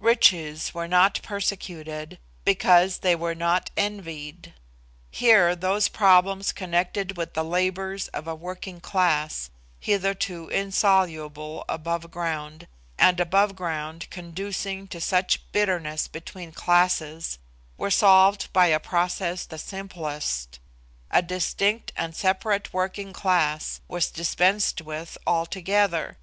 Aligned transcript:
Riches 0.00 0.74
were 0.74 0.86
not 0.86 1.18
persecuted, 1.22 2.18
because 2.44 2.98
they 2.98 3.16
were 3.16 3.34
not 3.34 3.70
envied. 3.74 4.52
Here 5.10 5.56
those 5.56 5.88
problems 5.88 6.52
connected 6.52 7.16
with 7.16 7.32
the 7.32 7.42
labours 7.42 8.08
of 8.08 8.28
a 8.28 8.34
working 8.34 8.80
class, 8.80 9.48
hitherto 9.80 10.50
insoluble 10.50 11.64
above 11.70 12.10
ground, 12.10 12.68
and 12.98 13.18
above 13.18 13.56
ground 13.56 14.10
conducing 14.10 14.88
to 14.88 15.00
such 15.00 15.50
bitterness 15.52 16.06
between 16.06 16.52
classes, 16.52 17.38
were 17.78 17.90
solved 17.90 18.52
by 18.52 18.66
a 18.66 18.78
process 18.78 19.46
the 19.46 19.56
simplest, 19.56 20.58
a 21.10 21.22
distinct 21.22 21.92
and 21.96 22.14
separate 22.14 22.74
working 22.74 23.14
class 23.14 23.80
was 23.88 24.10
dispensed 24.10 24.82
with 24.82 25.16
altogether. 25.26 26.18